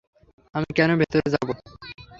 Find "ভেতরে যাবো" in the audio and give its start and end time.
0.99-1.51